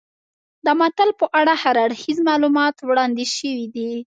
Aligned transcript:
د 0.65 0.67
متل 0.79 1.09
په 1.19 1.25
اړه 1.39 1.53
هر 1.63 1.75
اړخیز 1.85 2.17
معلومات 2.29 2.75
وړاندې 2.81 3.25
شوي 3.35 3.67
دي 3.75 3.91